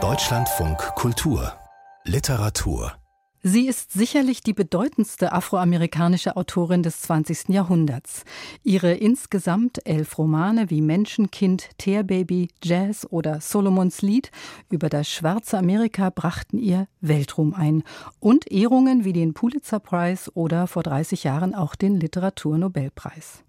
[0.00, 1.52] Deutschlandfunk Kultur
[2.04, 2.92] Literatur
[3.42, 7.48] Sie ist sicherlich die bedeutendste afroamerikanische Autorin des 20.
[7.48, 8.24] Jahrhunderts.
[8.62, 14.30] Ihre insgesamt elf Romane wie Menschenkind, Tearbaby, Jazz oder Solomons Lied
[14.70, 17.82] über das schwarze Amerika brachten ihr Weltruhm ein
[18.20, 23.44] und Ehrungen wie den Pulitzer Prize oder vor 30 Jahren auch den Literaturnobelpreis.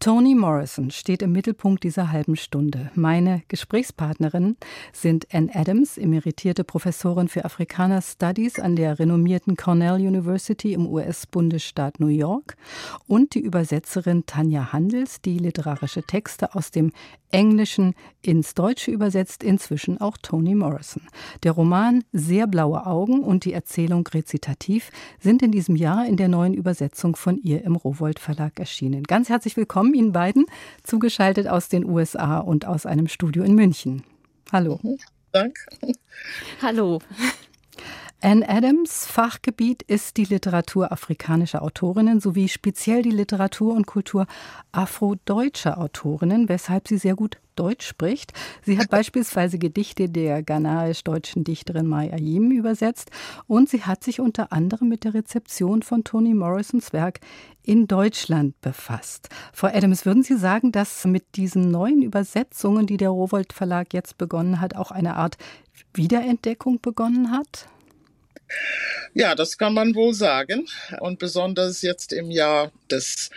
[0.00, 2.90] Toni Morrison steht im Mittelpunkt dieser halben Stunde.
[2.94, 4.56] Meine Gesprächspartnerinnen
[4.92, 12.00] sind Anne Adams, emeritierte Professorin für Afrikaner Studies an der renommierten Cornell University im US-Bundesstaat
[12.00, 12.56] New York
[13.06, 16.92] und die Übersetzerin Tanja Handels, die literarische Texte aus dem
[17.30, 21.02] Englischen ins Deutsche übersetzt, inzwischen auch Toni Morrison.
[21.42, 26.28] Der Roman Sehr blaue Augen und die Erzählung Rezitativ sind in diesem Jahr in der
[26.28, 29.02] neuen Übersetzung von ihr im Rowold Verlag erschienen.
[29.02, 30.46] Ganz herzlich willkommen Ihnen beiden,
[30.84, 34.04] zugeschaltet aus den USA und aus einem Studio in München.
[34.52, 34.80] Hallo.
[35.32, 35.60] Danke.
[36.62, 37.00] Hallo.
[38.24, 44.26] Anne Adams Fachgebiet ist die Literatur afrikanischer Autorinnen sowie speziell die Literatur und Kultur
[44.72, 48.32] afrodeutscher Autorinnen, weshalb sie sehr gut Deutsch spricht.
[48.62, 53.10] Sie hat beispielsweise Gedichte der ghanaisch-deutschen Dichterin Mai Ayim übersetzt
[53.46, 57.20] und sie hat sich unter anderem mit der Rezeption von Toni Morrisons Werk
[57.62, 59.28] in Deutschland befasst.
[59.52, 64.16] Frau Adams, würden Sie sagen, dass mit diesen neuen Übersetzungen, die der Rowold Verlag jetzt
[64.16, 65.36] begonnen hat, auch eine Art
[65.92, 67.68] Wiederentdeckung begonnen hat?
[69.14, 70.66] Ja, das kann man wohl sagen.
[71.00, 73.30] Und besonders jetzt im Jahr des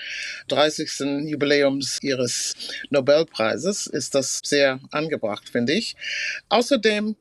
[0.48, 1.30] 30.
[1.30, 2.56] Jubiläums ihres
[2.90, 5.96] Nobelpreises ist das sehr angebracht, finde ich.
[6.50, 7.16] Außerdem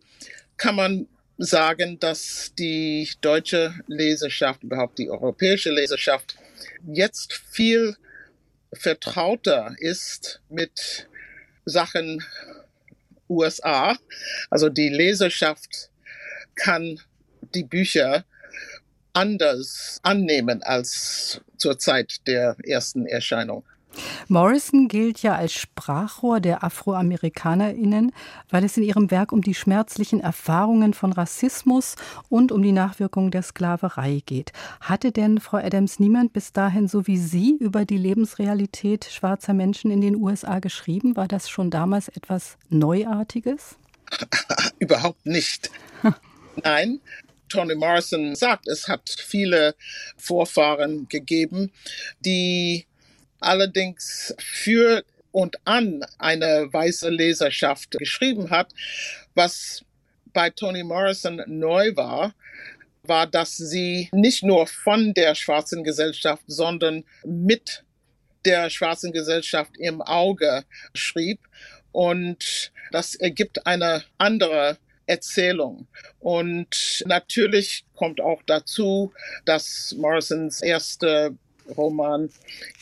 [0.57, 6.37] kann man sagen, dass die deutsche Leserschaft, überhaupt die europäische Leserschaft,
[6.87, 7.97] jetzt viel
[8.73, 11.09] vertrauter ist mit
[11.65, 12.25] Sachen
[13.29, 13.97] USA.
[14.51, 15.91] Also die Leserschaft
[16.55, 17.01] kann
[17.55, 18.25] die Bücher
[19.13, 23.65] anders annehmen als zur Zeit der ersten Erscheinung.
[24.29, 28.13] Morrison gilt ja als Sprachrohr der Afroamerikanerinnen,
[28.51, 31.97] weil es in ihrem Werk um die schmerzlichen Erfahrungen von Rassismus
[32.29, 34.53] und um die Nachwirkungen der Sklaverei geht.
[34.81, 39.91] Hatte denn Frau Adams niemand bis dahin so wie Sie über die Lebensrealität schwarzer Menschen
[39.91, 41.17] in den USA geschrieben?
[41.17, 43.77] War das schon damals etwas Neuartiges?
[44.79, 45.71] Überhaupt nicht.
[46.63, 47.01] Nein,
[47.49, 49.75] Toni Morrison sagt, es hat viele
[50.17, 51.73] Vorfahren gegeben,
[52.21, 52.87] die
[53.41, 58.73] allerdings für und an eine weiße Leserschaft geschrieben hat.
[59.35, 59.85] Was
[60.33, 62.35] bei Toni Morrison neu war,
[63.03, 67.85] war, dass sie nicht nur von der schwarzen Gesellschaft, sondern mit
[68.45, 70.65] der schwarzen Gesellschaft im Auge
[70.95, 71.41] schrieb.
[71.93, 75.87] Und das ergibt eine andere Erzählung.
[76.21, 79.13] Und natürlich kommt auch dazu,
[79.45, 81.37] dass Morrisons erste
[81.77, 82.31] Roman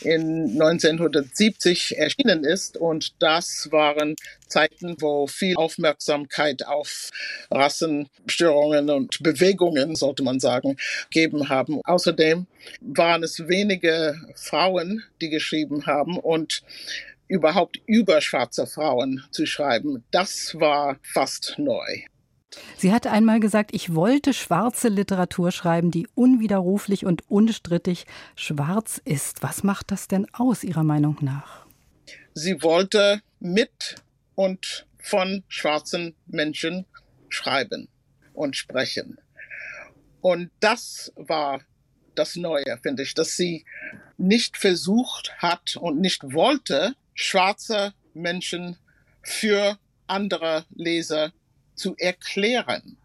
[0.02, 2.76] in 1970 erschienen ist.
[2.76, 4.14] Und das waren
[4.46, 7.10] Zeiten, wo viel Aufmerksamkeit auf
[7.50, 10.76] Rassenstörungen und Bewegungen, sollte man sagen,
[11.10, 11.80] gegeben haben.
[11.84, 12.46] Außerdem
[12.80, 16.62] waren es wenige Frauen, die geschrieben haben und
[17.26, 22.02] überhaupt über schwarze Frauen zu schreiben, das war fast neu.
[22.76, 28.06] Sie hatte einmal gesagt, ich wollte schwarze Literatur schreiben, die unwiderruflich und unstrittig
[28.36, 29.42] schwarz ist.
[29.42, 31.66] Was macht das denn aus Ihrer Meinung nach?
[32.34, 33.96] Sie wollte mit
[34.34, 36.86] und von schwarzen Menschen
[37.28, 37.88] schreiben
[38.32, 39.18] und sprechen.
[40.20, 41.60] Und das war
[42.14, 43.64] das Neue, finde ich, dass sie
[44.16, 48.76] nicht versucht hat und nicht wollte, schwarze Menschen
[49.22, 51.32] für andere Leser
[51.74, 52.96] zu erklären.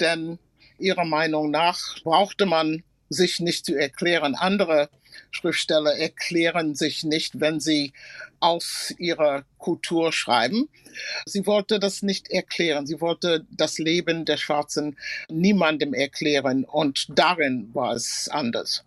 [0.00, 0.38] Denn
[0.78, 4.34] ihrer Meinung nach brauchte man sich nicht zu erklären.
[4.34, 4.88] Andere
[5.30, 7.92] Schriftsteller erklären sich nicht, wenn sie
[8.40, 10.68] aus ihrer Kultur schreiben.
[11.24, 12.86] Sie wollte das nicht erklären.
[12.86, 14.96] Sie wollte das Leben der Schwarzen
[15.30, 16.64] niemandem erklären.
[16.64, 18.84] Und darin war es anders.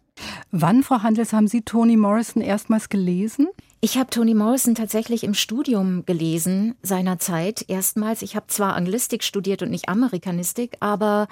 [0.52, 3.48] Wann, Frau Handels, haben Sie Toni Morrison erstmals gelesen?
[3.80, 8.24] Ich habe Toni Morrison tatsächlich im Studium gelesen, seinerzeit erstmals.
[8.24, 11.28] Ich habe zwar Anglistik studiert und nicht Amerikanistik, aber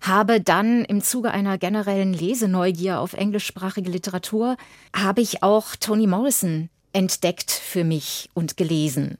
[0.00, 4.56] habe dann im Zuge einer generellen Leseneugier auf englischsprachige Literatur,
[4.96, 9.18] habe ich auch Toni Morrison entdeckt für mich und gelesen.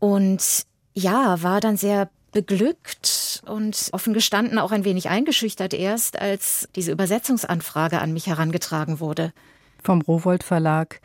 [0.00, 0.64] Und
[0.94, 6.90] ja, war dann sehr beglückt und offen gestanden auch ein wenig eingeschüchtert erst, als diese
[6.90, 9.32] Übersetzungsanfrage an mich herangetragen wurde
[9.82, 11.00] vom Rowold Verlag.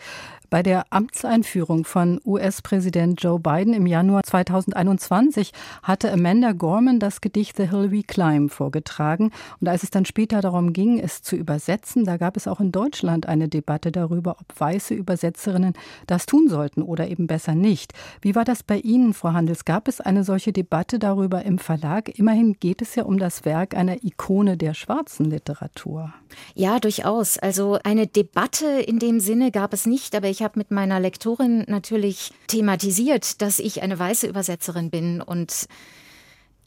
[0.50, 5.52] Bei der Amtseinführung von US-Präsident Joe Biden im Januar 2021
[5.84, 9.32] hatte Amanda Gorman das Gedicht The Hill We Climb vorgetragen.
[9.60, 12.72] Und als es dann später darum ging, es zu übersetzen, da gab es auch in
[12.72, 15.74] Deutschland eine Debatte darüber, ob weiße Übersetzerinnen
[16.08, 17.92] das tun sollten oder eben besser nicht.
[18.22, 19.66] Wie war das bei Ihnen, Frau Handels?
[19.66, 22.18] Gab es eine solche Debatte darüber im Verlag?
[22.18, 26.14] Immerhin geht es ja um das Werk einer Ikone der schwarzen Literatur.
[26.56, 27.38] Ja, durchaus.
[27.38, 31.64] Also eine Debatte in dem Sinne gab es nicht, aber ich habe mit meiner Lektorin
[31.68, 35.68] natürlich thematisiert, dass ich eine weiße Übersetzerin bin und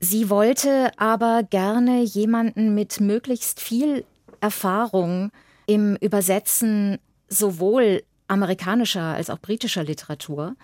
[0.00, 4.04] sie wollte aber gerne jemanden mit möglichst viel
[4.40, 5.30] Erfahrung
[5.66, 10.56] im Übersetzen sowohl amerikanischer als auch britischer Literatur.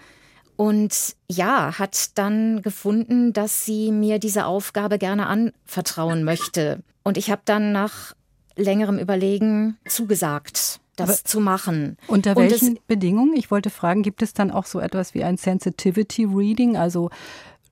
[0.56, 6.82] Und ja, hat dann gefunden, dass sie mir diese Aufgabe gerne anvertrauen möchte.
[7.02, 8.14] Und ich habe dann nach
[8.56, 11.96] längerem Überlegen zugesagt das Aber zu machen.
[12.08, 13.34] Unter welchen Bedingungen?
[13.36, 17.10] Ich wollte fragen, gibt es dann auch so etwas wie ein Sensitivity Reading, also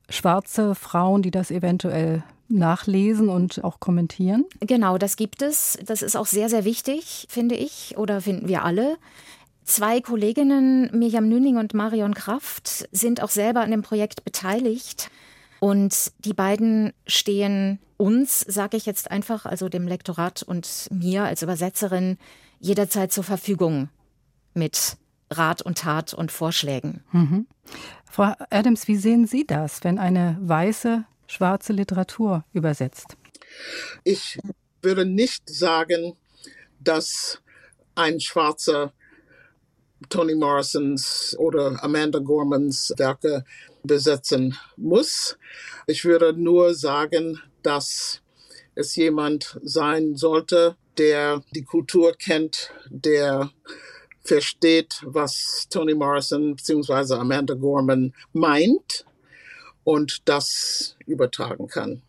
[0.08, 4.44] schwarze Frauen, die das eventuell nachlesen und auch kommentieren?
[4.60, 5.78] Genau, das gibt es.
[5.84, 8.96] Das ist auch sehr, sehr wichtig, finde ich, oder finden wir alle.
[9.64, 15.10] Zwei Kolleginnen, Mirjam Nüning und Marion Kraft, sind auch selber an dem Projekt beteiligt.
[15.58, 21.42] Und die beiden stehen uns, sage ich jetzt einfach, also dem Lektorat und mir als
[21.42, 22.18] Übersetzerin,
[22.64, 23.90] jederzeit zur Verfügung
[24.54, 24.96] mit
[25.30, 27.04] Rat und Tat und Vorschlägen.
[27.12, 27.46] Mhm.
[28.10, 33.18] Frau Adams, wie sehen Sie das, wenn eine weiße, schwarze Literatur übersetzt?
[34.02, 34.38] Ich
[34.80, 36.16] würde nicht sagen,
[36.80, 37.42] dass
[37.94, 38.94] ein schwarzer
[40.08, 43.44] Toni Morrisons oder Amanda Gormans Werke
[43.82, 45.36] besetzen muss.
[45.86, 48.22] Ich würde nur sagen, dass
[48.74, 53.50] es jemand sein sollte, der die Kultur kennt, der
[54.22, 57.14] versteht, was Toni Morrison bzw.
[57.14, 59.04] Amanda Gorman meint
[59.84, 62.02] und das übertragen kann.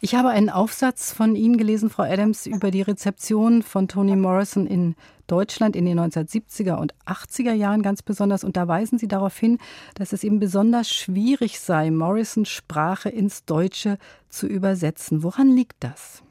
[0.00, 4.66] Ich habe einen Aufsatz von Ihnen gelesen, Frau Adams, über die Rezeption von Toni Morrison
[4.66, 4.94] in
[5.26, 8.42] Deutschland in den 1970er und 80er Jahren ganz besonders.
[8.42, 9.58] Und da weisen Sie darauf hin,
[9.94, 13.98] dass es eben besonders schwierig sei, Morrisons Sprache ins Deutsche
[14.30, 15.22] zu übersetzen.
[15.22, 16.22] Woran liegt das?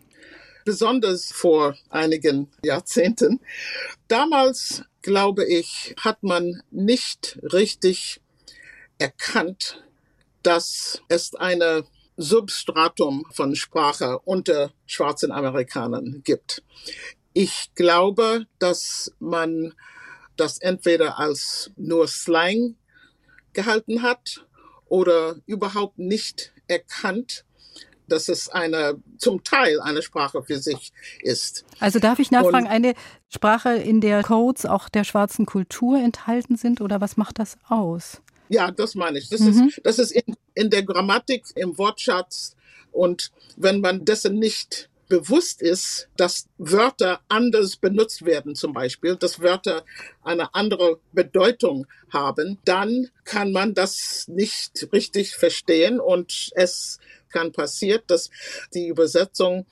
[0.69, 3.39] Besonders vor einigen Jahrzehnten.
[4.07, 8.21] Damals, glaube ich, hat man nicht richtig
[9.00, 9.83] erkannt,
[10.44, 11.86] dass es eine
[12.18, 16.62] Substratum von Sprache unter schwarzen Amerikanern gibt.
[17.33, 19.74] Ich glaube, dass man
[20.38, 22.75] das entweder als nur Slang
[23.54, 24.45] gehalten hat
[24.86, 27.44] oder überhaupt nicht erkannt,
[28.09, 30.91] dass es eine, zum Teil eine Sprache für sich
[31.21, 31.65] ist.
[31.79, 32.94] Also darf ich nachfragen, Und, eine
[33.29, 38.21] Sprache, in der Codes auch der schwarzen Kultur enthalten sind oder was macht das aus?
[38.50, 39.29] Ja, das meine ich.
[39.29, 39.67] Das mhm.
[39.67, 42.56] ist, das ist in, in der Grammatik, im Wortschatz.
[42.91, 49.41] Und wenn man dessen nicht bewusst ist, dass Wörter anders benutzt werden, zum Beispiel, dass
[49.41, 49.83] Wörter
[50.23, 57.00] eine andere Bedeutung haben, dann kann man das nicht richtig verstehen und es
[57.30, 58.30] kann passiert, dass
[58.74, 59.66] die Übersetzung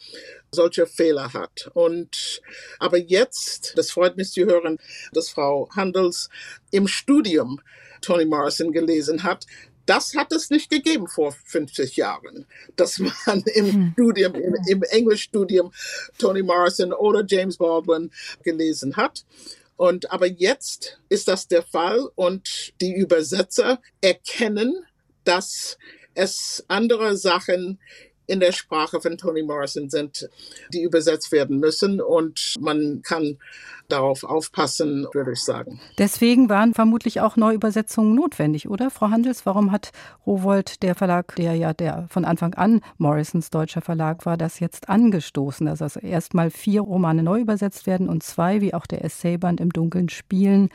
[0.51, 1.69] solche Fehler hat.
[1.73, 2.41] Und
[2.79, 4.77] aber jetzt, das freut mich zu hören,
[5.13, 6.29] dass Frau Handels
[6.71, 7.61] im Studium
[8.01, 9.45] Toni Morrison gelesen hat,
[9.87, 12.45] das hat es nicht gegeben vor 50 Jahren,
[12.75, 13.91] dass man im hm.
[13.93, 15.71] Studium, im, im Englischstudium
[16.19, 18.11] Toni Morrison oder James Baldwin
[18.43, 19.25] gelesen hat.
[19.77, 24.85] Und aber jetzt ist das der Fall und die Übersetzer erkennen,
[25.23, 25.77] dass
[26.17, 27.79] es andere Sachen
[28.27, 30.29] in der Sprache von Toni Morrison sind,
[30.73, 33.37] die übersetzt werden müssen und man kann
[33.87, 35.79] darauf aufpassen, würde ich sagen.
[35.97, 38.91] Deswegen waren vermutlich auch Neuübersetzungen notwendig, oder?
[38.91, 39.91] Frau Handels, warum hat
[40.25, 44.89] Rowold, der Verlag, der ja der von Anfang an Morrisons deutscher Verlag war, das jetzt
[44.89, 49.61] angestoßen, dass also erstmal vier Romane neu übersetzt werden und zwei, wie auch der Essayband
[49.61, 50.69] im Dunkeln spielen,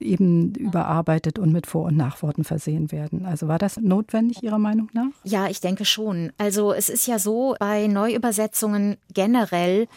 [0.00, 3.26] eben überarbeitet und mit Vor- und Nachworten versehen werden.
[3.26, 5.10] Also war das notwendig Ihrer Meinung nach?
[5.24, 6.32] Ja, ich denke schon.
[6.38, 9.88] Also es ist ja so, bei Neuübersetzungen generell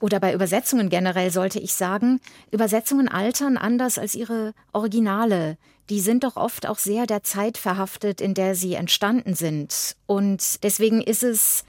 [0.00, 5.56] oder bei Übersetzungen generell sollte ich sagen, Übersetzungen altern anders als ihre Originale.
[5.90, 9.96] Die sind doch oft auch sehr der Zeit verhaftet, in der sie entstanden sind.
[10.06, 11.64] Und deswegen ist es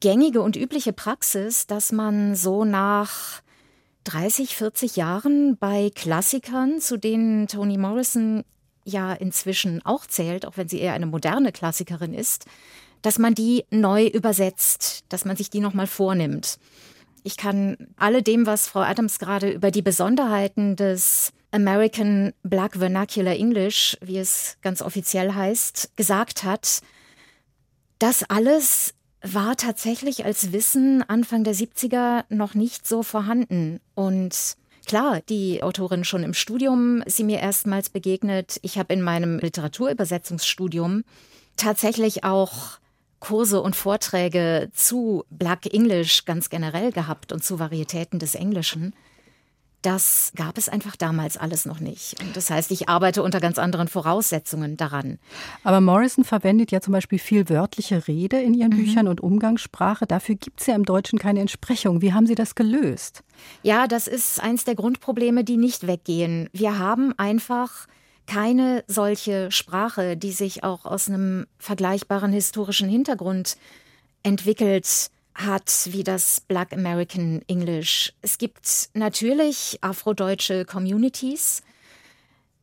[0.00, 3.42] gängige und übliche Praxis, dass man so nach
[4.04, 8.44] 30, 40 Jahren bei Klassikern, zu denen Toni Morrison
[8.84, 12.46] ja inzwischen auch zählt, auch wenn sie eher eine moderne Klassikerin ist,
[13.02, 16.58] dass man die neu übersetzt, dass man sich die nochmal vornimmt.
[17.24, 23.34] Ich kann alle dem, was Frau Adams gerade über die Besonderheiten des American Black Vernacular
[23.34, 26.80] English, wie es ganz offiziell heißt, gesagt hat,
[27.98, 33.80] das alles war tatsächlich als Wissen Anfang der 70er noch nicht so vorhanden.
[33.94, 38.58] Und klar, die Autorin schon im Studium sie mir erstmals begegnet.
[38.62, 41.04] Ich habe in meinem Literaturübersetzungsstudium
[41.56, 42.78] tatsächlich auch
[43.20, 48.94] Kurse und Vorträge zu Black English ganz generell gehabt und zu Varietäten des Englischen.
[49.82, 52.20] Das gab es einfach damals alles noch nicht.
[52.22, 55.18] Und das heißt, ich arbeite unter ganz anderen Voraussetzungen daran.
[55.64, 58.76] Aber Morrison verwendet ja zum Beispiel viel wörtliche Rede in ihren mhm.
[58.76, 60.06] Büchern und Umgangssprache.
[60.06, 62.00] Dafür gibt es ja im Deutschen keine Entsprechung.
[62.00, 63.24] Wie haben Sie das gelöst?
[63.64, 66.48] Ja, das ist eins der Grundprobleme, die nicht weggehen.
[66.52, 67.88] Wir haben einfach
[68.26, 73.56] keine solche Sprache, die sich auch aus einem vergleichbaren historischen Hintergrund
[74.22, 78.12] entwickelt hat wie das Black American English.
[78.22, 81.62] Es gibt natürlich afrodeutsche Communities,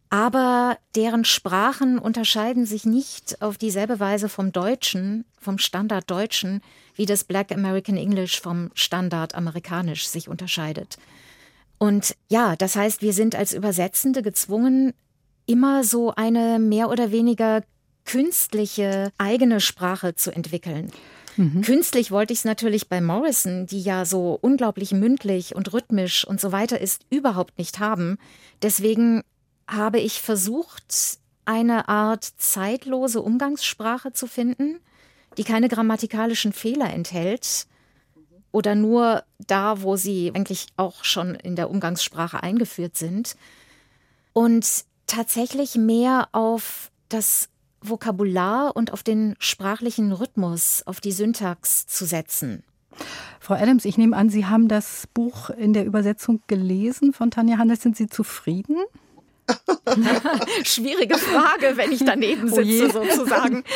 [0.09, 6.61] aber deren Sprachen unterscheiden sich nicht auf dieselbe Weise vom Deutschen, vom Standarddeutschen,
[6.95, 10.97] wie das Black American English vom Standard amerikanisch sich unterscheidet.
[11.77, 14.93] Und ja, das heißt, wir sind als Übersetzende gezwungen,
[15.45, 17.63] immer so eine mehr oder weniger
[18.05, 20.91] künstliche eigene Sprache zu entwickeln.
[21.39, 21.61] Mhm.
[21.61, 26.41] Künstlich wollte ich es natürlich bei Morrison, die ja so unglaublich mündlich und rhythmisch und
[26.41, 28.17] so weiter ist, überhaupt nicht haben.
[28.61, 29.23] Deswegen
[29.65, 34.81] habe ich versucht, eine Art zeitlose Umgangssprache zu finden,
[35.37, 37.67] die keine grammatikalischen Fehler enthält
[38.51, 43.37] oder nur da, wo sie eigentlich auch schon in der Umgangssprache eingeführt sind.
[44.33, 44.67] Und
[45.07, 47.47] tatsächlich mehr auf das
[47.81, 52.63] Vokabular und auf den sprachlichen Rhythmus, auf die Syntax zu setzen.
[53.39, 57.57] Frau Adams, ich nehme an, Sie haben das Buch in der Übersetzung gelesen von Tanja
[57.57, 57.81] Handels.
[57.81, 58.77] Sind Sie zufrieden?
[60.63, 63.63] Schwierige Frage, wenn ich daneben oh sitze, oh sozusagen.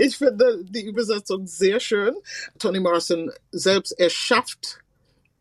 [0.00, 2.14] Ich finde die Übersetzung sehr schön.
[2.60, 4.78] Toni Morrison selbst erschafft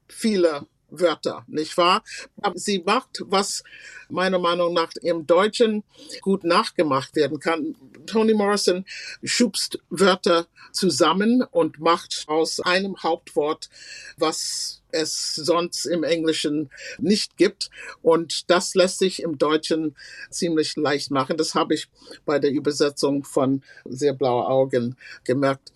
[0.08, 2.04] viele Wörter, nicht wahr?
[2.42, 3.64] Aber sie macht, was
[4.10, 5.84] meiner Meinung nach im Deutschen
[6.22, 7.76] gut nachgemacht werden kann.
[8.06, 8.86] Toni Morrison
[9.24, 13.70] schubst Wörter zusammen und macht aus einem Hauptwort,
[14.18, 17.70] was es sonst im Englischen nicht gibt.
[18.02, 19.96] Und das lässt sich im Deutschen
[20.30, 21.38] ziemlich leicht machen.
[21.38, 21.88] Das habe ich
[22.26, 25.72] bei der Übersetzung von Sehr blaue Augen gemerkt.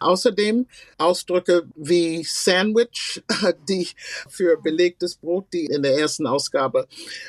[0.00, 0.66] Außerdem
[0.98, 3.22] Ausdrücke wie Sandwich,
[3.68, 3.88] die
[4.28, 6.86] für belegtes Brot, die in der ersten Ausgabe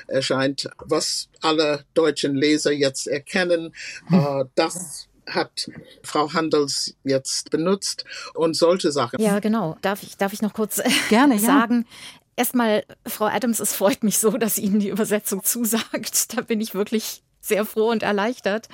[0.07, 3.73] erscheint, was alle deutschen Leser jetzt erkennen,
[4.07, 4.49] hm.
[4.55, 5.69] das hat
[6.03, 9.21] Frau Handels jetzt benutzt und solche Sachen.
[9.21, 9.77] Ja, genau.
[9.81, 11.85] Darf ich, darf ich noch kurz Gerne, sagen?
[11.87, 12.19] Ja.
[12.37, 16.35] Erstmal, Frau Adams, es freut mich so, dass Ihnen die Übersetzung zusagt.
[16.35, 18.67] Da bin ich wirklich sehr froh und erleichtert.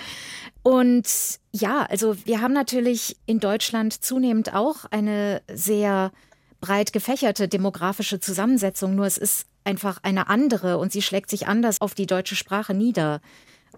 [0.63, 1.07] Und
[1.51, 6.11] ja, also wir haben natürlich in Deutschland zunehmend auch eine sehr
[6.61, 11.81] breit gefächerte demografische Zusammensetzung, nur es ist einfach eine andere und sie schlägt sich anders
[11.81, 13.21] auf die deutsche Sprache nieder.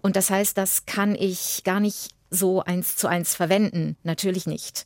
[0.02, 3.96] Und das heißt, das kann ich gar nicht so eins zu eins verwenden.
[4.04, 4.86] Natürlich nicht.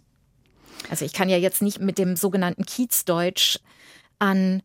[0.89, 3.59] Also ich kann ja jetzt nicht mit dem sogenannten Kiezdeutsch
[4.19, 4.61] an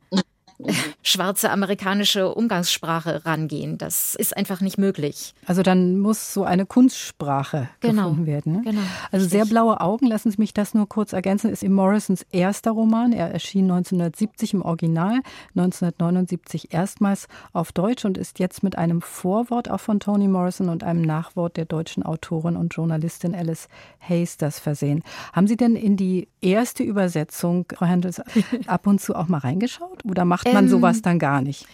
[1.03, 3.79] schwarze amerikanische Umgangssprache rangehen.
[3.79, 5.35] Das ist einfach nicht möglich.
[5.47, 8.05] Also dann muss so eine Kunstsprache genau.
[8.05, 8.53] gefunden werden.
[8.53, 8.63] Ne?
[8.65, 8.81] Genau.
[9.11, 12.71] Also sehr blaue Augen, lassen Sie mich das nur kurz ergänzen, ist im Morrisons erster
[12.71, 13.13] Roman.
[13.13, 15.21] Er erschien 1970 im Original,
[15.57, 20.85] 1979 erstmals auf Deutsch und ist jetzt mit einem Vorwort auch von Toni Morrison und
[20.85, 23.69] einem Nachwort der deutschen Autorin und Journalistin Alice
[24.01, 25.03] Hasters versehen.
[25.33, 28.21] Haben Sie denn in die erste Übersetzung, Frau Handels,
[28.67, 30.05] ab und zu auch mal reingeschaut?
[30.05, 31.67] Oder macht man ähm, sowas dann gar nicht?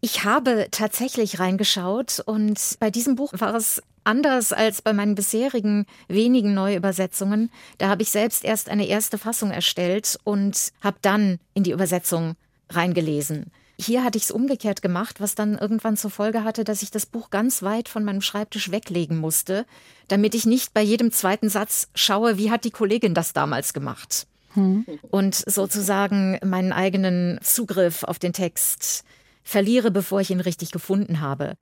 [0.00, 5.86] Ich habe tatsächlich reingeschaut und bei diesem Buch war es anders als bei meinen bisherigen
[6.08, 7.50] wenigen Neuübersetzungen.
[7.78, 12.34] Da habe ich selbst erst eine erste Fassung erstellt und habe dann in die Übersetzung
[12.68, 13.52] reingelesen.
[13.78, 17.06] Hier hatte ich es umgekehrt gemacht, was dann irgendwann zur Folge hatte, dass ich das
[17.06, 19.66] Buch ganz weit von meinem Schreibtisch weglegen musste,
[20.08, 24.26] damit ich nicht bei jedem zweiten Satz schaue, wie hat die Kollegin das damals gemacht.
[24.54, 24.84] Hm.
[25.10, 29.04] Und sozusagen meinen eigenen Zugriff auf den Text
[29.42, 31.54] verliere, bevor ich ihn richtig gefunden habe.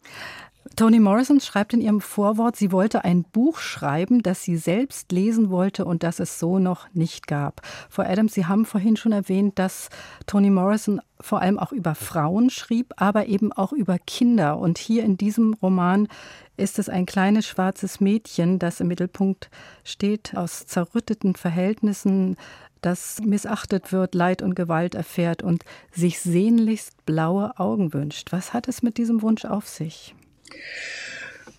[0.76, 5.50] Toni Morrison schreibt in ihrem Vorwort, sie wollte ein Buch schreiben, das sie selbst lesen
[5.50, 7.62] wollte und das es so noch nicht gab.
[7.88, 9.88] Frau Adams, Sie haben vorhin schon erwähnt, dass
[10.26, 14.58] Toni Morrison vor allem auch über Frauen schrieb, aber eben auch über Kinder.
[14.58, 16.08] Und hier in diesem Roman
[16.56, 19.50] ist es ein kleines schwarzes Mädchen, das im Mittelpunkt
[19.84, 22.36] steht, aus zerrütteten Verhältnissen,
[22.80, 28.32] das missachtet wird, Leid und Gewalt erfährt und sich sehnlichst blaue Augen wünscht.
[28.32, 30.14] Was hat es mit diesem Wunsch auf sich?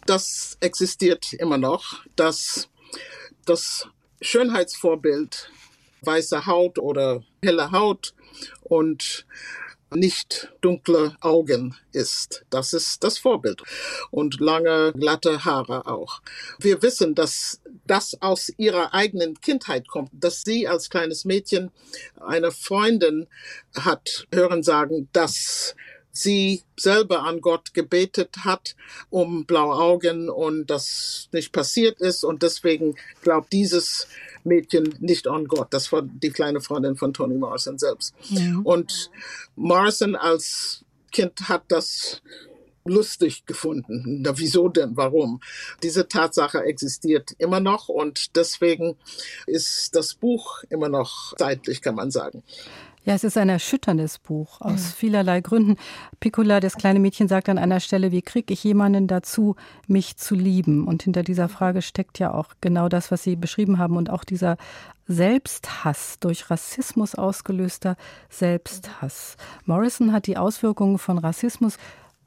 [0.06, 2.70] Das existiert immer noch, dass
[3.46, 3.88] das
[4.22, 5.52] Schönheitsvorbild
[6.02, 8.14] weiße Haut oder helle Haut
[8.62, 9.26] und
[9.94, 12.46] nicht dunkle Augen ist.
[12.50, 13.62] Das ist das Vorbild.
[14.10, 16.22] Und lange, glatte Haare auch.
[16.60, 21.72] Wir wissen, dass das aus ihrer eigenen Kindheit kommt, dass sie als kleines Mädchen
[22.20, 23.28] eine Freundin
[23.76, 25.76] hat hören sagen, dass
[26.12, 28.76] sie selber an Gott gebetet hat
[29.10, 34.08] um blaue Augen und das nicht passiert ist und deswegen glaubt dieses
[34.44, 35.68] Mädchen nicht an Gott.
[35.72, 38.14] Das war die kleine Freundin von Toni Morrison selbst.
[38.30, 38.60] Ja.
[38.64, 39.12] Und
[39.56, 42.22] Morrison als Kind hat das
[42.86, 44.22] lustig gefunden.
[44.22, 44.98] Na, wieso denn?
[44.98, 45.42] Warum?
[45.84, 48.96] Diese Tatsache existiert immer noch und deswegen
[49.46, 52.44] ist das Buch immer noch zeitlich, kann man sagen.
[53.04, 54.96] Ja, es ist ein erschütterndes Buch aus ja.
[54.96, 55.78] vielerlei Gründen.
[56.20, 59.56] Piccola, das kleine Mädchen, sagt an einer Stelle, wie kriege ich jemanden dazu,
[59.88, 60.86] mich zu lieben?
[60.86, 64.24] Und hinter dieser Frage steckt ja auch genau das, was Sie beschrieben haben und auch
[64.24, 64.58] dieser
[65.08, 67.98] Selbsthass, durch Rassismus ausgelöster
[68.30, 69.36] Selbsthass.
[69.66, 71.78] Morrison hat die Auswirkungen von Rassismus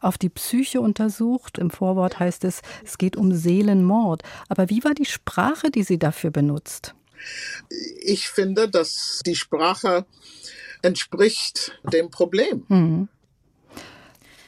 [0.00, 1.56] auf die Psyche untersucht.
[1.56, 4.22] Im Vorwort heißt es, es geht um Seelenmord.
[4.48, 6.96] Aber wie war die Sprache, die sie dafür benutzt?
[8.02, 10.04] Ich finde, dass die Sprache
[10.84, 12.64] entspricht dem Problem.
[12.68, 13.08] Mhm.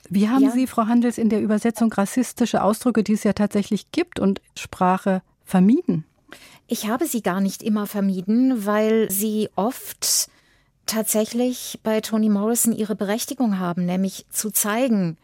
[0.08, 0.50] Wie haben ja.
[0.50, 5.22] Sie, Frau Handels, in der Übersetzung rassistische Ausdrücke, die es ja tatsächlich gibt, und Sprache
[5.44, 6.04] vermieden?
[6.68, 10.28] Ich habe sie gar nicht immer vermieden, weil sie oft
[10.86, 15.16] tatsächlich bei Toni Morrison ihre Berechtigung haben, nämlich zu zeigen,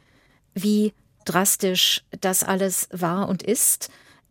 [0.55, 0.93] wie
[1.25, 3.91] drastisch das alles war und ist.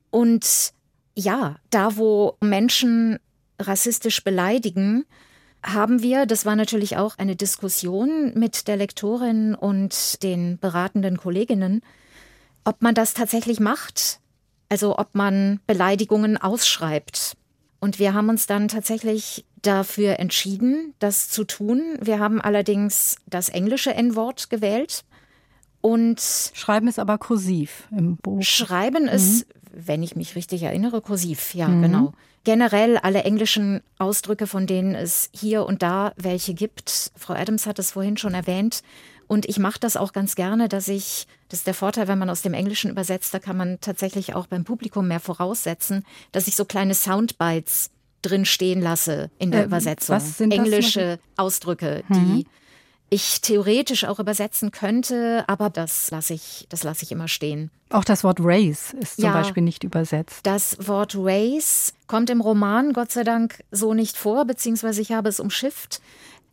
[0.10, 0.74] Und
[1.16, 3.20] ja, da wo Menschen
[3.60, 5.06] rassistisch beleidigen,
[5.64, 11.82] haben wir, das war natürlich auch eine Diskussion mit der Lektorin und den beratenden Kolleginnen,
[12.64, 14.20] ob man das tatsächlich macht,
[14.70, 17.38] also ob man Beleidigungen ausschreibt.
[17.80, 21.98] Und wir haben uns dann tatsächlich dafür entschieden, das zu tun.
[22.02, 25.04] Wir haben allerdings das englische N-Wort gewählt
[25.82, 26.20] und
[26.54, 28.42] schreiben es aber kursiv im Buch.
[28.44, 29.10] Schreiben mhm.
[29.10, 31.82] es, wenn ich mich richtig erinnere, kursiv, ja, mhm.
[31.82, 37.12] genau generell alle englischen Ausdrücke, von denen es hier und da welche gibt.
[37.16, 38.82] Frau Adams hat es vorhin schon erwähnt.
[39.28, 42.30] Und ich mache das auch ganz gerne, dass ich, das ist der Vorteil, wenn man
[42.30, 46.58] aus dem Englischen übersetzt, da kann man tatsächlich auch beim Publikum mehr voraussetzen, dass ich
[46.58, 50.20] so kleine Soundbites drin stehen lasse in der äh, Übersetzung.
[50.40, 52.46] Englische Ausdrücke, mhm.
[53.14, 57.70] Ich theoretisch auch übersetzen könnte, aber das lasse ich, das lasse ich immer stehen.
[57.90, 60.40] Auch das Wort Race ist zum ja, Beispiel nicht übersetzt.
[60.44, 65.28] Das Wort Race kommt im Roman Gott sei Dank so nicht vor, beziehungsweise ich habe
[65.28, 66.02] es umschifft.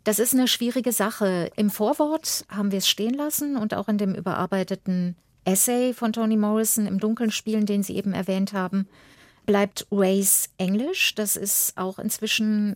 [0.03, 1.53] Das ist eine schwierige Sache.
[1.55, 6.37] Im Vorwort haben wir es stehen lassen und auch in dem überarbeiteten Essay von Toni
[6.37, 8.89] Morrison im Dunkeln spielen, den Sie eben erwähnt haben,
[9.47, 11.15] bleibt Race Englisch.
[11.15, 12.75] Das ist auch inzwischen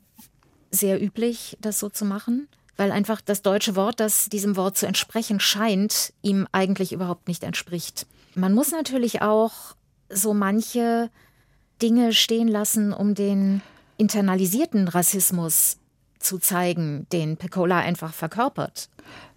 [0.70, 4.87] sehr üblich, das so zu machen weil einfach das deutsche Wort, das diesem Wort zu
[4.87, 8.06] entsprechen scheint, ihm eigentlich überhaupt nicht entspricht.
[8.35, 9.52] Man muss natürlich auch
[10.08, 11.11] so manche
[11.80, 13.61] Dinge stehen lassen, um den
[13.98, 15.78] internalisierten Rassismus
[16.18, 18.88] zu zeigen, den Peccola einfach verkörpert.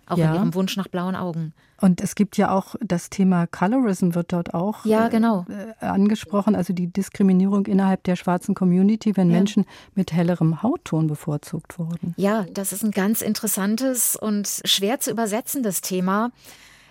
[0.05, 0.29] Auch ja.
[0.29, 1.53] in ihrem Wunsch nach blauen Augen.
[1.85, 5.45] Und es gibt ja auch das Thema Colorism wird dort auch ja, genau.
[5.79, 9.37] äh, angesprochen, also die Diskriminierung innerhalb der schwarzen Community, wenn ja.
[9.37, 12.15] Menschen mit hellerem Hautton bevorzugt wurden.
[12.17, 16.31] Ja, das ist ein ganz interessantes und schwer zu übersetzendes Thema.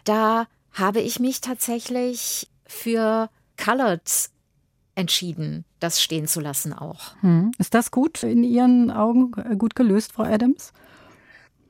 [0.05, 4.31] Da habe ich mich tatsächlich für Colored
[4.95, 7.17] entschieden, das stehen zu lassen auch.
[7.21, 7.51] Hm.
[7.59, 10.73] Ist das gut in Ihren Augen äh, gut gelöst, Frau Adams?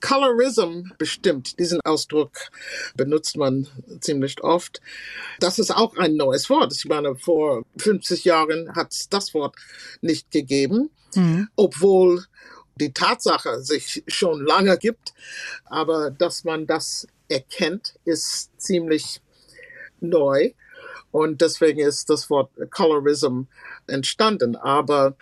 [0.04, 1.58] Colorism bestimmt.
[1.58, 2.32] Diesen Ausdruck
[2.94, 3.66] benutzt man
[4.00, 4.82] ziemlich oft.
[5.40, 6.74] Das ist auch ein neues Wort.
[6.76, 9.56] Ich meine, vor 50 Jahren hat es das Wort
[10.02, 11.48] nicht gegeben, mhm.
[11.56, 12.22] obwohl
[12.76, 15.14] die Tatsache sich schon lange gibt.
[15.64, 19.22] Aber dass man das erkennt, ist ziemlich
[20.00, 20.52] neu.
[21.14, 23.42] Und deswegen ist das Wort Colorism
[23.87, 24.57] entstanden.
[24.57, 25.14] Aber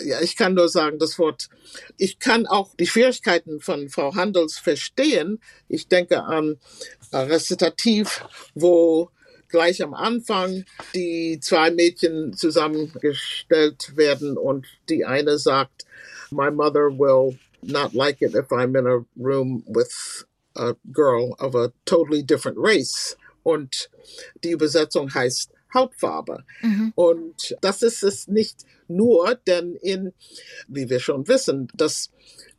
[0.00, 1.48] ja, ich kann nur sagen, das Wort,
[1.96, 5.40] ich kann auch die Schwierigkeiten von Frau Handels verstehen.
[5.68, 6.58] Ich denke an
[7.12, 8.24] Rezitativ,
[8.56, 9.08] wo
[9.50, 10.64] gleich am Anfang
[10.96, 15.86] die zwei Mädchen zusammengestellt werden und die eine sagt,
[16.32, 21.54] My mother will not like it if I'm in a room with a girl of
[21.54, 23.16] a totally different race.
[23.44, 23.90] Und
[24.42, 26.44] die Übersetzung heißt Hautfarbe.
[26.62, 26.92] Mhm.
[26.96, 30.12] Und das ist es nicht nur, denn in,
[30.66, 32.10] wie wir schon wissen, das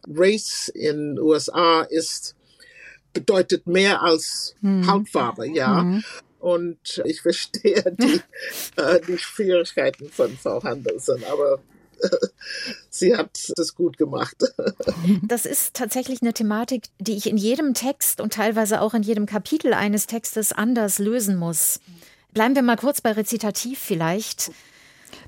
[0.07, 2.35] Race in USA ist
[3.13, 4.85] bedeutet mehr als mhm.
[4.85, 5.83] Hautfarbe, ja.
[5.83, 6.03] Mhm.
[6.39, 8.21] Und ich verstehe die,
[8.75, 11.59] äh, die Schwierigkeiten von Frau Handelsen, aber
[12.89, 14.35] sie hat das gut gemacht.
[15.23, 19.25] Das ist tatsächlich eine Thematik, die ich in jedem Text und teilweise auch in jedem
[19.25, 21.79] Kapitel eines Textes anders lösen muss.
[22.33, 24.51] Bleiben wir mal kurz bei Rezitativ vielleicht.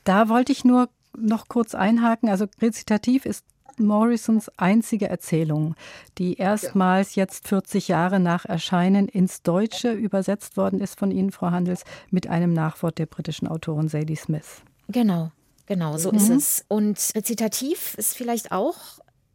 [0.03, 2.29] Da wollte ich nur noch kurz einhaken.
[2.29, 3.45] Also Rezitativ ist
[3.79, 5.75] Morrisons einzige Erzählung,
[6.17, 11.51] die erstmals jetzt 40 Jahre nach Erscheinen ins Deutsche übersetzt worden ist von Ihnen, Frau
[11.51, 14.61] Handels, mit einem Nachwort der britischen Autorin Sadie Smith.
[14.89, 15.31] Genau,
[15.67, 16.17] genau, so mhm.
[16.17, 16.65] ist es.
[16.67, 18.77] Und Rezitativ ist vielleicht auch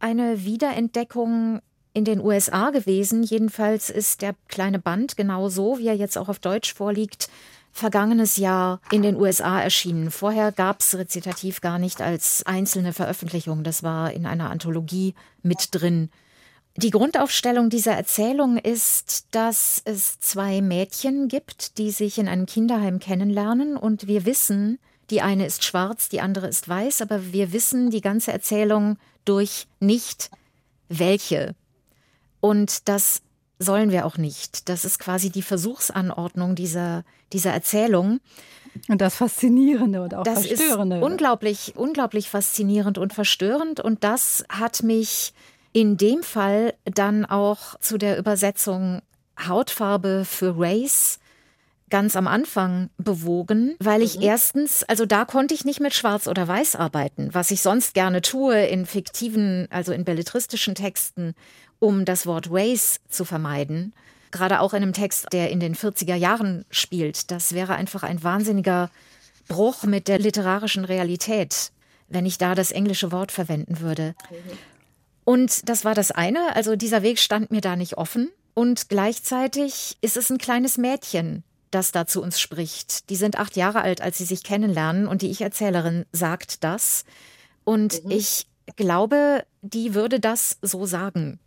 [0.01, 1.61] eine Wiederentdeckung
[1.95, 3.23] in den USA gewesen.
[3.23, 7.29] Jedenfalls ist der kleine Band genau so, wie er jetzt auch auf Deutsch vorliegt,
[7.71, 10.11] vergangenes Jahr in den USA erschienen.
[10.11, 13.65] Vorher gab es Rezitativ gar nicht als einzelne Veröffentlichung.
[13.65, 16.11] Das war in einer Anthologie mit drin.
[16.77, 22.99] Die Grundaufstellung dieser Erzählung ist, dass es zwei Mädchen gibt, die sich in einem Kinderheim
[22.99, 24.79] kennenlernen und wir wissen,
[25.13, 28.97] die eine ist schwarz, die andere ist weiß, aber wir wissen die ganze Erzählung
[29.27, 30.31] durch nicht
[30.89, 31.55] welche.
[32.41, 33.21] Und das
[33.59, 34.71] sollen wir auch nicht.
[34.71, 38.21] Das ist quasi die Versuchsanordnung dieser, dieser Erzählung.
[38.89, 40.97] Und das Faszinierende und auch das Verstörende.
[40.97, 43.81] Ist unglaublich, unglaublich faszinierend und verstörend.
[43.81, 45.35] Und das hat mich
[45.75, 49.03] in dem Fall dann auch zu der Übersetzung
[49.47, 51.19] Hautfarbe für Race
[51.93, 54.23] ganz am Anfang bewogen, weil ich mhm.
[54.23, 58.23] erstens, also da konnte ich nicht mit Schwarz oder Weiß arbeiten, was ich sonst gerne
[58.23, 61.35] tue in fiktiven, also in belletristischen Texten
[61.79, 63.93] um das Wort Race zu vermeiden.
[64.31, 67.31] Gerade auch in einem Text, der in den 40er Jahren spielt.
[67.33, 68.89] Das wäre einfach ein wahnsinniger
[69.49, 71.73] Bruch mit der literarischen Realität,
[72.09, 74.15] wenn ich da das englische Wort verwenden würde.
[75.25, 76.55] Und das war das eine.
[76.55, 78.31] Also dieser Weg stand mir da nicht offen.
[78.55, 81.43] Und gleichzeitig ist es ein kleines Mädchen,
[81.75, 83.11] das da zu uns spricht.
[83.11, 85.07] Die sind acht Jahre alt, als sie sich kennenlernen.
[85.07, 87.05] Und die Ich-Erzählerin sagt das.
[87.65, 88.11] Und mhm.
[88.11, 91.39] ich glaube, die würde das so sagen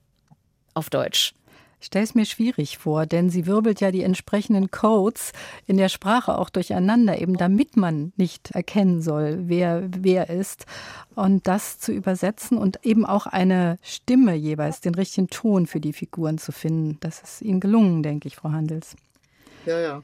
[0.74, 1.34] auf Deutsch?
[1.80, 5.34] Ich stelle es mir schwierig vor, denn sie wirbelt ja die entsprechenden Codes
[5.68, 10.66] in der Sprache auch durcheinander, eben damit man nicht erkennen soll, wer wer ist.
[11.14, 15.94] Und das zu übersetzen und eben auch eine Stimme jeweils, den richtigen Ton für die
[15.94, 18.96] Figuren zu finden, das ist Ihnen gelungen, denke ich, Frau Handels.
[19.66, 20.04] Ja, ja.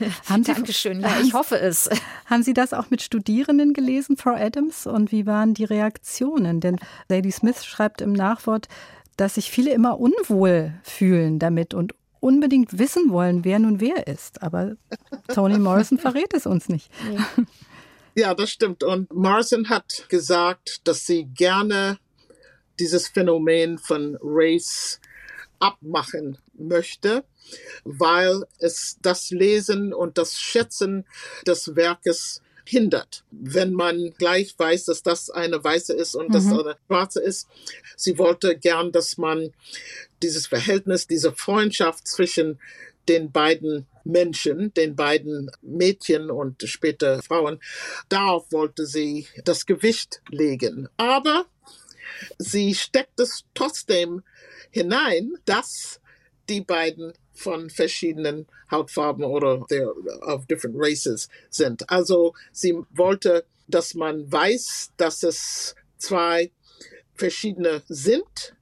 [0.28, 1.88] haben Sie, Dankeschön, ja, ich hoffe es.
[2.26, 4.86] Haben Sie das auch mit Studierenden gelesen, Frau Adams?
[4.86, 6.60] Und wie waren die Reaktionen?
[6.60, 8.68] Denn Lady Smith schreibt im Nachwort,
[9.16, 14.42] dass sich viele immer unwohl fühlen damit und unbedingt wissen wollen, wer nun wer ist.
[14.42, 14.72] Aber
[15.32, 16.90] Toni Morrison verrät es uns nicht.
[18.14, 18.82] Ja, das stimmt.
[18.82, 21.98] Und Morrison hat gesagt, dass sie gerne
[22.78, 25.00] dieses Phänomen von Race
[25.58, 27.24] abmachen möchte,
[27.84, 31.06] weil es das Lesen und das Schätzen
[31.46, 33.24] des Werkes hindert.
[33.30, 36.32] Wenn man gleich weiß, dass das eine weiße ist und mhm.
[36.32, 37.48] das eine schwarze ist.
[37.96, 39.52] Sie wollte gern, dass man
[40.22, 42.58] dieses Verhältnis, diese Freundschaft zwischen
[43.08, 47.60] den beiden Menschen, den beiden Mädchen und später Frauen,
[48.08, 50.88] darauf wollte sie das Gewicht legen.
[50.96, 51.46] Aber
[52.38, 54.22] sie steckt es trotzdem
[54.70, 56.00] hinein, dass
[56.48, 59.60] die beiden von verschiedenen Hautfarben oder
[60.22, 61.88] of different races sind.
[61.90, 66.50] Also sie wollte, dass man weiß, dass es zwei
[67.14, 68.54] verschiedene sind.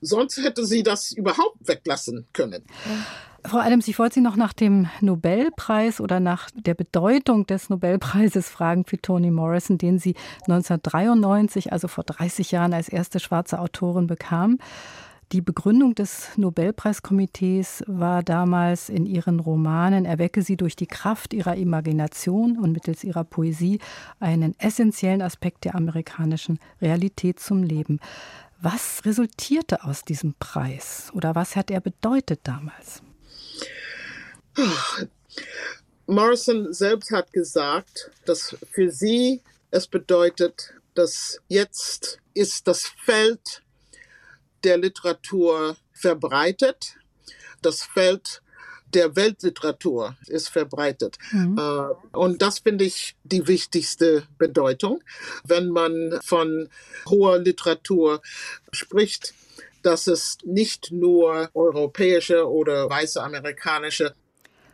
[0.00, 2.64] Sonst hätte sie das überhaupt weglassen können.
[3.44, 8.48] Frau Adams, ich wollte Sie noch nach dem Nobelpreis oder nach der Bedeutung des Nobelpreises
[8.48, 14.06] fragen für Toni Morrison, den sie 1993, also vor 30 Jahren, als erste schwarze Autorin
[14.06, 14.58] bekam.
[15.32, 21.56] Die Begründung des Nobelpreiskomitees war damals in ihren Romanen, erwecke sie durch die Kraft ihrer
[21.56, 23.78] Imagination und mittels ihrer Poesie
[24.20, 27.98] einen essentiellen Aspekt der amerikanischen Realität zum Leben.
[28.60, 33.02] Was resultierte aus diesem Preis oder was hat er bedeutet damals?
[36.06, 39.40] Morrison selbst hat gesagt, dass für sie
[39.70, 43.61] es bedeutet, dass jetzt ist das Feld
[44.64, 46.96] der Literatur verbreitet.
[47.60, 48.42] Das Feld
[48.94, 51.16] der Weltliteratur ist verbreitet.
[51.30, 51.58] Mhm.
[51.58, 55.02] Äh, und das finde ich die wichtigste Bedeutung,
[55.44, 56.68] wenn man von
[57.08, 58.20] hoher Literatur
[58.72, 59.34] spricht
[59.82, 64.14] dass es nicht nur europäische oder weiße amerikanische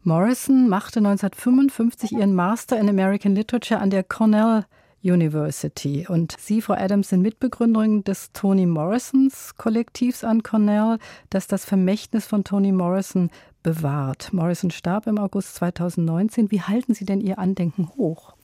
[0.05, 4.65] Morrison machte 1955 ihren Master in American Literature an der Cornell
[5.03, 6.07] University.
[6.09, 10.99] Und Sie, Frau Adams, sind Mitbegründerin des Toni Morrisons Kollektivs an Cornell,
[11.31, 13.31] das das Vermächtnis von Toni Morrison
[13.63, 14.33] bewahrt.
[14.33, 16.51] Morrison starb im August 2019.
[16.51, 18.35] Wie halten Sie denn Ihr Andenken hoch?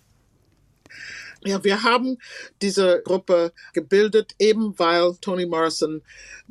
[1.47, 2.17] Ja, wir haben
[2.63, 6.01] diese Gruppe gebildet, eben weil Toni Morrison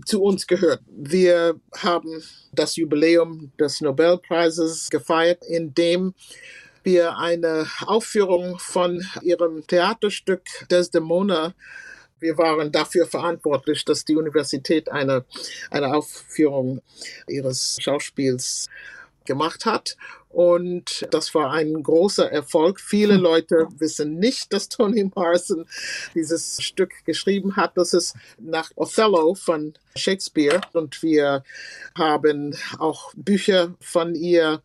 [0.05, 0.81] zu uns gehört.
[0.87, 6.13] Wir haben das Jubiläum des Nobelpreises gefeiert, indem
[6.83, 11.53] wir eine Aufführung von ihrem Theaterstück Desdemona
[12.23, 15.25] wir waren dafür verantwortlich, dass die Universität eine,
[15.69, 16.81] eine Aufführung
[17.27, 18.69] ihres Schauspiels
[19.25, 19.97] gemacht hat.
[20.33, 22.79] Und das war ein großer Erfolg.
[22.79, 23.21] Viele hm.
[23.21, 25.65] Leute wissen nicht, dass Toni Morrison
[26.15, 27.77] dieses Stück geschrieben hat.
[27.77, 30.59] Das ist nach Othello von Shakespeare.
[30.73, 31.43] Und wir
[31.95, 34.63] haben auch Bücher von ihr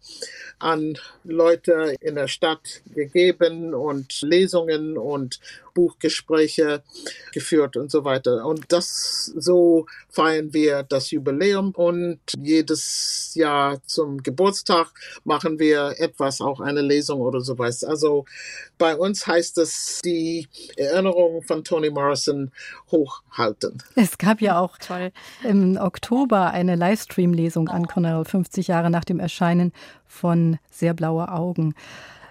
[0.59, 5.39] an Leute in der Stadt gegeben und Lesungen und
[5.75, 6.83] Buchgespräche
[7.33, 8.45] geführt und so weiter.
[8.45, 14.89] Und das so feiern wir das Jubiläum und jedes Jahr zum Geburtstag
[15.23, 17.85] machen wir etwas, auch eine Lesung oder sowas.
[17.85, 18.25] Also
[18.79, 22.51] bei uns heißt es die Erinnerung von Toni Morrison
[22.91, 23.83] hochhalten.
[23.95, 25.13] Es gab ja auch Toll.
[25.43, 29.73] im Oktober eine Livestream-Lesung an Cornell, 50 Jahre nach dem Erscheinen
[30.07, 31.75] von Sehr blaue Augen.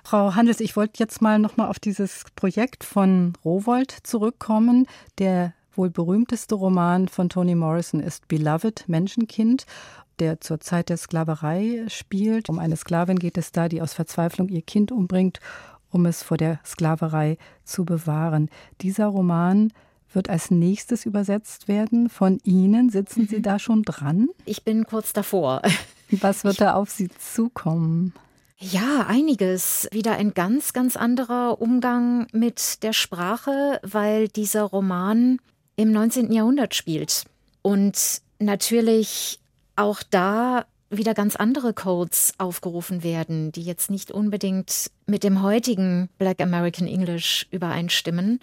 [0.04, 4.88] Frau Handels, ich wollte jetzt mal noch mal auf dieses Projekt von Rowold zurückkommen.
[5.20, 9.66] Der wohl berühmteste Roman von Toni Morrison ist Beloved, Menschenkind,
[10.20, 12.50] der zur Zeit der Sklaverei spielt.
[12.50, 15.40] Um eine Sklavin geht es da, die aus Verzweiflung ihr Kind umbringt,
[15.90, 18.50] um es vor der Sklaverei zu bewahren.
[18.82, 19.72] Dieser Roman
[20.14, 22.90] wird als nächstes übersetzt werden von Ihnen.
[22.90, 23.44] Sitzen Sie mhm.
[23.44, 24.30] da schon dran?
[24.46, 25.62] Ich bin kurz davor.
[26.12, 28.14] Was wird da auf Sie zukommen?
[28.60, 29.88] Ja, einiges.
[29.92, 35.40] Wieder ein ganz, ganz anderer Umgang mit der Sprache, weil dieser Roman
[35.76, 36.32] im 19.
[36.32, 37.26] Jahrhundert spielt.
[37.62, 39.40] Und natürlich
[39.78, 46.10] auch da wieder ganz andere Codes aufgerufen werden, die jetzt nicht unbedingt mit dem heutigen
[46.18, 48.40] Black American English übereinstimmen.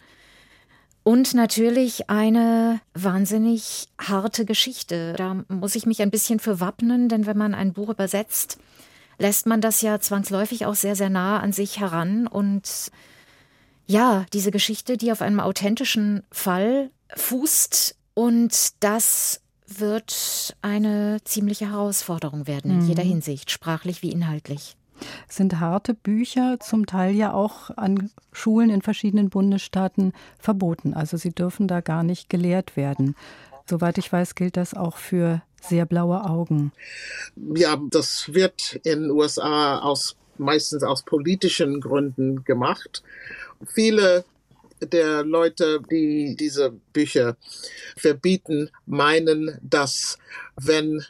[1.02, 5.14] Und natürlich eine wahnsinnig harte Geschichte.
[5.16, 8.58] Da muss ich mich ein bisschen für wappnen, denn wenn man ein Buch übersetzt,
[9.18, 12.26] lässt man das ja zwangsläufig auch sehr, sehr nah an sich heran.
[12.26, 12.90] Und
[13.86, 22.46] ja, diese Geschichte, die auf einem authentischen Fall fußt und das wird eine ziemliche Herausforderung
[22.46, 22.88] werden in mhm.
[22.88, 24.76] jeder Hinsicht, sprachlich wie inhaltlich.
[25.28, 30.94] Sind harte Bücher zum Teil ja auch an Schulen in verschiedenen Bundesstaaten verboten.
[30.94, 33.16] Also sie dürfen da gar nicht gelehrt werden.
[33.66, 36.72] Soweit ich weiß, gilt das auch für sehr blaue Augen.
[37.54, 43.02] Ja, das wird in den USA aus, meistens aus politischen Gründen gemacht.
[43.66, 44.24] Viele
[44.86, 47.36] der Leute, die diese Bücher
[47.96, 50.18] verbieten, meinen, dass
[50.56, 51.04] wenn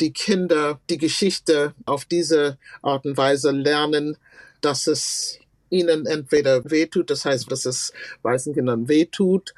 [0.00, 4.16] die Kinder die Geschichte auf diese Art und Weise lernen,
[4.60, 5.38] dass es
[5.70, 9.54] ihnen entweder wehtut, das heißt, dass es weißen Kindern wehtut,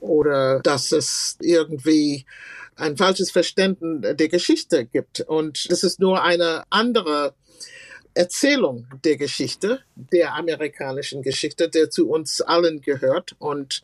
[0.00, 2.26] oder dass es irgendwie
[2.76, 5.20] ein falsches Verständnis der Geschichte gibt.
[5.20, 7.34] Und das ist nur eine andere
[8.14, 13.34] Erzählung der Geschichte, der amerikanischen Geschichte, der zu uns allen gehört.
[13.38, 13.82] Und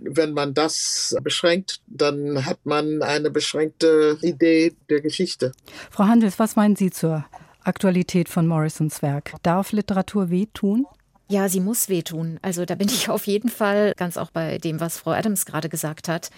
[0.00, 5.52] wenn man das beschränkt, dann hat man eine beschränkte Idee der Geschichte.
[5.90, 7.26] Frau Handels, was meinen Sie zur
[7.62, 9.34] Aktualität von Morrisons Werk?
[9.42, 10.86] Darf Literatur wehtun?
[11.30, 12.38] Ja, sie muss wehtun.
[12.40, 15.68] Also da bin ich auf jeden Fall ganz auch bei dem, was Frau Adams gerade
[15.68, 16.30] gesagt hat.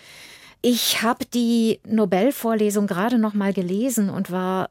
[0.62, 4.68] Ich habe die Nobelvorlesung gerade noch mal gelesen und war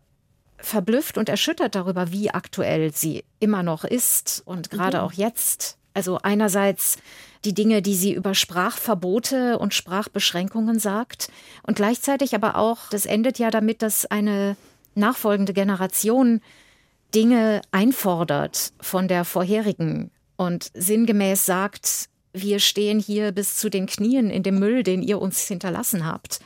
[0.62, 5.04] verblüfft und erschüttert darüber, wie aktuell sie immer noch ist und gerade mhm.
[5.04, 5.78] auch jetzt.
[5.94, 6.98] Also einerseits
[7.46, 11.32] die Dinge, die sie über Sprachverbote und Sprachbeschränkungen sagt
[11.64, 14.58] und gleichzeitig aber auch, das endet ja damit, dass eine
[14.96, 16.42] nachfolgende Generation
[17.16, 24.30] Dinge einfordert von der vorherigen und sinngemäß sagt, wir stehen hier bis zu den Knien
[24.30, 26.40] in dem Müll, den ihr uns hinterlassen habt.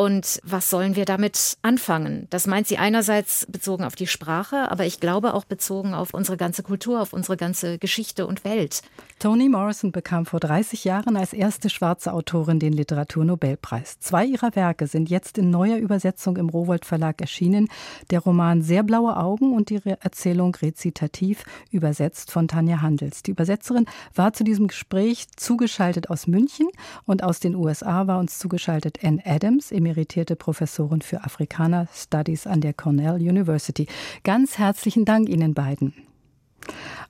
[0.00, 2.28] Und was sollen wir damit anfangen?
[2.30, 6.36] Das meint sie einerseits bezogen auf die Sprache, aber ich glaube auch bezogen auf unsere
[6.36, 8.82] ganze Kultur, auf unsere ganze Geschichte und Welt.
[9.18, 13.98] Toni Morrison bekam vor 30 Jahren als erste schwarze Autorin den Literaturnobelpreis.
[13.98, 17.68] Zwei ihrer Werke sind jetzt in neuer Übersetzung im Rowold Verlag erschienen.
[18.10, 23.24] Der Roman Sehr blaue Augen und ihre Erzählung Rezitativ, übersetzt von Tanja Handels.
[23.24, 26.68] Die Übersetzerin war zu diesem Gespräch zugeschaltet aus München
[27.04, 32.60] und aus den USA war uns zugeschaltet Anne Adams, emeritierte Professorin für Afrikaner Studies an
[32.60, 33.86] der Cornell University.
[34.22, 35.94] Ganz herzlichen Dank Ihnen beiden.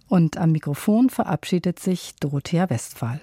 [0.09, 3.21] Und am Mikrofon verabschiedet sich Dorothea Westphal.